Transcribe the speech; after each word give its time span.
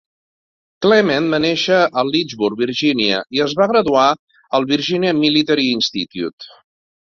Clement 0.85 1.27
va 1.33 1.39
néixer 1.43 1.81
a 2.01 2.03
Lynchburg, 2.07 2.57
Virgínia, 2.61 3.19
i 3.39 3.43
es 3.45 3.53
va 3.61 3.67
graduar 3.73 4.07
al 4.61 4.67
Virginia 4.73 5.13
Military 5.21 5.69
Institute. 5.77 6.51